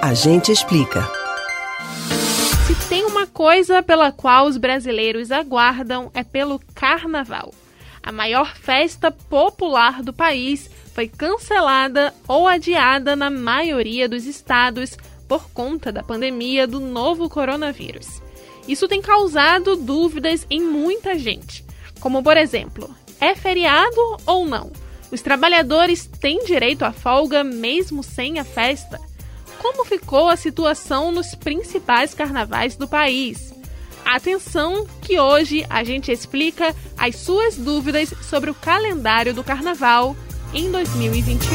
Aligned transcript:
A 0.00 0.14
gente 0.14 0.52
explica. 0.52 1.10
Se 2.68 2.88
tem 2.88 3.04
uma 3.04 3.26
coisa 3.26 3.82
pela 3.82 4.12
qual 4.12 4.46
os 4.46 4.56
brasileiros 4.56 5.32
aguardam 5.32 6.08
é 6.14 6.22
pelo 6.22 6.60
carnaval. 6.72 7.52
A 8.00 8.12
maior 8.12 8.54
festa 8.54 9.10
popular 9.10 10.00
do 10.00 10.12
país 10.12 10.70
foi 10.94 11.08
cancelada 11.08 12.14
ou 12.28 12.46
adiada 12.46 13.16
na 13.16 13.28
maioria 13.28 14.08
dos 14.08 14.24
estados 14.24 14.96
por 15.26 15.50
conta 15.50 15.90
da 15.90 16.04
pandemia 16.04 16.64
do 16.64 16.78
novo 16.78 17.28
coronavírus. 17.28 18.22
Isso 18.68 18.86
tem 18.86 19.02
causado 19.02 19.74
dúvidas 19.74 20.46
em 20.48 20.62
muita 20.62 21.18
gente, 21.18 21.64
como 21.98 22.22
por 22.22 22.36
exemplo, 22.36 22.88
é 23.20 23.34
feriado 23.34 24.16
ou 24.24 24.46
não? 24.46 24.70
Os 25.10 25.22
trabalhadores 25.22 26.06
têm 26.06 26.44
direito 26.44 26.84
à 26.84 26.92
folga 26.92 27.42
mesmo 27.42 28.04
sem 28.04 28.38
a 28.38 28.44
festa? 28.44 29.07
Como 29.60 29.84
ficou 29.84 30.28
a 30.28 30.36
situação 30.36 31.10
nos 31.10 31.34
principais 31.34 32.14
carnavais 32.14 32.76
do 32.76 32.86
país? 32.86 33.52
Atenção, 34.04 34.86
que 35.02 35.20
hoje 35.20 35.66
a 35.68 35.84
gente 35.84 36.10
explica 36.10 36.74
as 36.96 37.16
suas 37.16 37.56
dúvidas 37.56 38.14
sobre 38.22 38.50
o 38.50 38.54
calendário 38.54 39.34
do 39.34 39.44
carnaval 39.44 40.16
em 40.54 40.70
2021. 40.70 41.48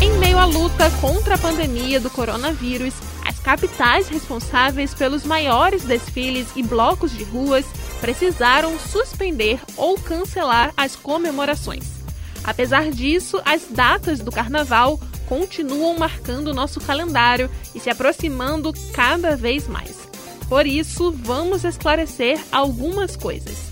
Em 0.00 0.12
meio 0.18 0.38
à 0.38 0.44
luta 0.44 0.90
contra 1.00 1.34
a 1.34 1.38
pandemia 1.38 1.98
do 1.98 2.08
coronavírus, 2.08 2.94
as 3.26 3.40
capitais 3.40 4.08
responsáveis 4.08 4.94
pelos 4.94 5.24
maiores 5.24 5.82
desfiles 5.82 6.48
e 6.54 6.62
blocos 6.62 7.10
de 7.10 7.24
ruas 7.24 7.66
precisaram 8.00 8.78
suspender 8.78 9.60
ou 9.76 9.98
cancelar 9.98 10.72
as 10.76 10.94
comemorações. 10.94 11.97
Apesar 12.44 12.90
disso, 12.90 13.40
as 13.44 13.66
datas 13.68 14.20
do 14.20 14.32
carnaval 14.32 14.98
continuam 15.28 15.98
marcando 15.98 16.54
nosso 16.54 16.80
calendário 16.80 17.50
e 17.74 17.80
se 17.80 17.90
aproximando 17.90 18.72
cada 18.92 19.36
vez 19.36 19.68
mais. 19.68 20.08
Por 20.48 20.66
isso, 20.66 21.12
vamos 21.12 21.64
esclarecer 21.64 22.40
algumas 22.50 23.16
coisas. 23.16 23.68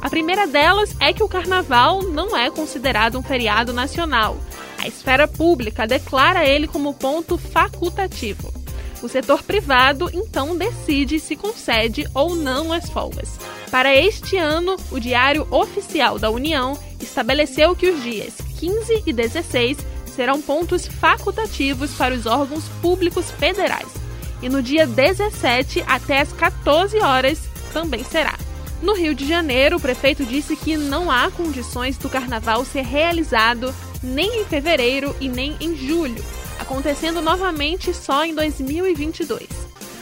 A 0.00 0.08
primeira 0.08 0.46
delas 0.46 0.94
é 1.00 1.12
que 1.12 1.22
o 1.22 1.28
carnaval 1.28 2.02
não 2.02 2.36
é 2.36 2.50
considerado 2.50 3.18
um 3.18 3.22
feriado 3.22 3.72
nacional. 3.72 4.36
A 4.78 4.86
esfera 4.86 5.26
pública 5.26 5.86
declara 5.86 6.46
ele 6.46 6.66
como 6.66 6.92
ponto 6.92 7.38
facultativo. 7.38 8.52
O 9.02 9.08
setor 9.08 9.42
privado 9.42 10.10
então 10.12 10.56
decide 10.56 11.20
se 11.20 11.36
concede 11.36 12.06
ou 12.14 12.34
não 12.34 12.72
as 12.72 12.88
folgas. 12.88 13.38
Para 13.70 13.94
este 13.94 14.36
ano, 14.36 14.76
o 14.90 14.98
Diário 14.98 15.46
Oficial 15.50 16.18
da 16.18 16.30
União 16.30 16.78
estabeleceu 17.14 17.76
que 17.76 17.88
os 17.88 18.02
dias 18.02 18.34
15 18.58 19.04
e 19.06 19.12
16 19.12 19.78
serão 20.04 20.42
pontos 20.42 20.84
facultativos 20.84 21.92
para 21.92 22.12
os 22.12 22.26
órgãos 22.26 22.64
públicos 22.82 23.30
federais. 23.30 23.86
E 24.42 24.48
no 24.48 24.60
dia 24.60 24.84
17 24.84 25.84
até 25.86 26.20
as 26.20 26.32
14 26.32 26.98
horas 26.98 27.38
também 27.72 28.02
será. 28.02 28.36
No 28.82 28.94
Rio 28.94 29.14
de 29.14 29.26
Janeiro, 29.28 29.76
o 29.76 29.80
prefeito 29.80 30.24
disse 30.24 30.56
que 30.56 30.76
não 30.76 31.08
há 31.08 31.30
condições 31.30 31.96
do 31.96 32.10
carnaval 32.10 32.64
ser 32.64 32.82
realizado 32.82 33.72
nem 34.02 34.40
em 34.40 34.44
fevereiro 34.44 35.14
e 35.20 35.28
nem 35.28 35.56
em 35.60 35.76
julho, 35.76 36.22
acontecendo 36.58 37.22
novamente 37.22 37.94
só 37.94 38.24
em 38.24 38.34
2022. 38.34 39.48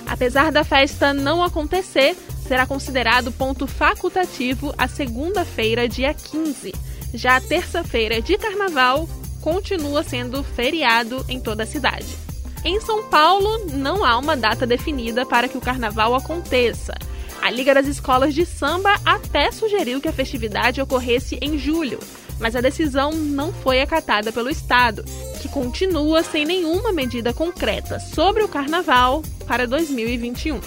Apesar 0.06 0.50
da 0.50 0.64
festa 0.64 1.12
não 1.12 1.44
acontecer, 1.44 2.16
será 2.48 2.66
considerado 2.66 3.30
ponto 3.30 3.66
facultativo 3.66 4.74
a 4.78 4.88
segunda-feira, 4.88 5.86
dia 5.86 6.12
15. 6.14 6.91
Já 7.14 7.36
a 7.36 7.40
terça-feira 7.40 8.22
de 8.22 8.38
carnaval 8.38 9.08
continua 9.40 10.02
sendo 10.02 10.42
feriado 10.42 11.24
em 11.28 11.38
toda 11.38 11.64
a 11.64 11.66
cidade. 11.66 12.16
Em 12.64 12.80
São 12.80 13.04
Paulo, 13.04 13.66
não 13.72 14.04
há 14.04 14.16
uma 14.16 14.36
data 14.36 14.66
definida 14.66 15.26
para 15.26 15.48
que 15.48 15.58
o 15.58 15.60
carnaval 15.60 16.14
aconteça. 16.14 16.94
A 17.42 17.50
Liga 17.50 17.74
das 17.74 17.88
Escolas 17.88 18.32
de 18.32 18.46
Samba 18.46 18.94
até 19.04 19.50
sugeriu 19.50 20.00
que 20.00 20.08
a 20.08 20.12
festividade 20.12 20.80
ocorresse 20.80 21.38
em 21.42 21.58
julho, 21.58 21.98
mas 22.38 22.54
a 22.54 22.60
decisão 22.60 23.10
não 23.10 23.52
foi 23.52 23.80
acatada 23.80 24.30
pelo 24.30 24.48
Estado, 24.48 25.04
que 25.40 25.48
continua 25.48 26.22
sem 26.22 26.44
nenhuma 26.44 26.92
medida 26.92 27.34
concreta 27.34 27.98
sobre 27.98 28.44
o 28.44 28.48
carnaval 28.48 29.22
para 29.44 29.66
2021. 29.66 30.60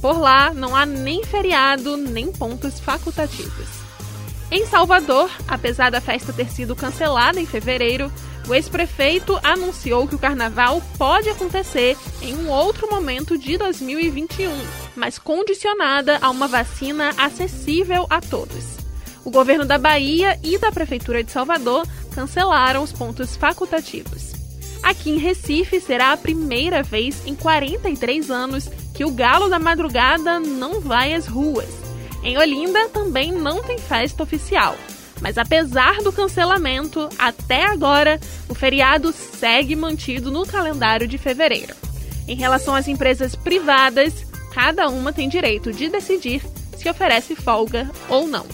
Por 0.00 0.18
lá, 0.18 0.54
não 0.54 0.74
há 0.74 0.86
nem 0.86 1.22
feriado 1.24 1.96
nem 1.98 2.32
pontos 2.32 2.80
facultativos. 2.80 3.87
Em 4.50 4.64
Salvador, 4.66 5.30
apesar 5.46 5.90
da 5.90 6.00
festa 6.00 6.32
ter 6.32 6.48
sido 6.50 6.74
cancelada 6.74 7.38
em 7.38 7.44
fevereiro, 7.44 8.10
o 8.48 8.54
ex-prefeito 8.54 9.38
anunciou 9.42 10.08
que 10.08 10.14
o 10.14 10.18
carnaval 10.18 10.82
pode 10.96 11.28
acontecer 11.28 11.98
em 12.22 12.34
um 12.34 12.48
outro 12.48 12.88
momento 12.88 13.36
de 13.36 13.58
2021, 13.58 14.50
mas 14.96 15.18
condicionada 15.18 16.16
a 16.22 16.30
uma 16.30 16.48
vacina 16.48 17.10
acessível 17.18 18.06
a 18.08 18.22
todos. 18.22 18.78
O 19.22 19.30
governo 19.30 19.66
da 19.66 19.76
Bahia 19.76 20.40
e 20.42 20.56
da 20.56 20.72
Prefeitura 20.72 21.22
de 21.22 21.30
Salvador 21.30 21.86
cancelaram 22.14 22.82
os 22.82 22.92
pontos 22.92 23.36
facultativos. 23.36 24.32
Aqui 24.82 25.10
em 25.10 25.18
Recife 25.18 25.78
será 25.78 26.12
a 26.12 26.16
primeira 26.16 26.82
vez 26.82 27.26
em 27.26 27.34
43 27.34 28.30
anos 28.30 28.70
que 28.94 29.04
o 29.04 29.10
Galo 29.10 29.50
da 29.50 29.58
Madrugada 29.58 30.40
não 30.40 30.80
vai 30.80 31.12
às 31.12 31.26
ruas. 31.26 31.87
Em 32.22 32.36
Olinda 32.36 32.88
também 32.88 33.32
não 33.32 33.62
tem 33.62 33.78
festa 33.78 34.22
oficial. 34.22 34.76
Mas 35.20 35.36
apesar 35.36 35.98
do 36.02 36.12
cancelamento, 36.12 37.08
até 37.18 37.64
agora, 37.64 38.20
o 38.48 38.54
feriado 38.54 39.12
segue 39.12 39.74
mantido 39.74 40.30
no 40.30 40.46
calendário 40.46 41.08
de 41.08 41.18
fevereiro. 41.18 41.74
Em 42.26 42.36
relação 42.36 42.74
às 42.74 42.86
empresas 42.86 43.34
privadas, 43.34 44.24
cada 44.52 44.88
uma 44.88 45.12
tem 45.12 45.28
direito 45.28 45.72
de 45.72 45.88
decidir 45.88 46.42
se 46.76 46.88
oferece 46.88 47.34
folga 47.34 47.90
ou 48.08 48.28
não. 48.28 48.46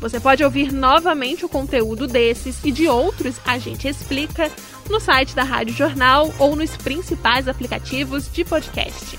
Você 0.00 0.20
pode 0.20 0.44
ouvir 0.44 0.72
novamente 0.72 1.44
o 1.44 1.48
conteúdo 1.48 2.06
desses 2.06 2.64
e 2.64 2.70
de 2.70 2.86
outros 2.86 3.40
A 3.44 3.58
Gente 3.58 3.88
Explica 3.88 4.50
no 4.88 5.00
site 5.00 5.34
da 5.34 5.42
Rádio 5.42 5.74
Jornal 5.74 6.32
ou 6.38 6.54
nos 6.54 6.76
principais 6.76 7.48
aplicativos 7.48 8.30
de 8.30 8.44
podcast: 8.44 9.18